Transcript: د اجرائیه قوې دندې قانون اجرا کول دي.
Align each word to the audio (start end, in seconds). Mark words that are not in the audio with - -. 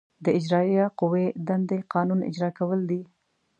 د 0.23 0.25
اجرائیه 0.37 0.85
قوې 0.99 1.25
دندې 1.47 1.79
قانون 1.93 2.19
اجرا 2.29 2.49
کول 2.57 2.79
دي. 2.89 3.01